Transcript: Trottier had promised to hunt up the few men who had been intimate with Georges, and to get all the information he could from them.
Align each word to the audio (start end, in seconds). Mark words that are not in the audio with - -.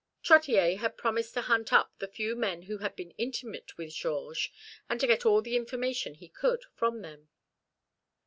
Trottier 0.23 0.77
had 0.79 0.97
promised 0.97 1.35
to 1.35 1.41
hunt 1.41 1.71
up 1.71 1.93
the 1.99 2.07
few 2.07 2.35
men 2.35 2.63
who 2.63 2.79
had 2.79 2.95
been 2.95 3.11
intimate 3.19 3.77
with 3.77 3.93
Georges, 3.93 4.49
and 4.89 4.99
to 4.99 5.05
get 5.05 5.27
all 5.27 5.43
the 5.43 5.55
information 5.55 6.15
he 6.15 6.27
could 6.27 6.63
from 6.73 7.03
them. 7.03 7.29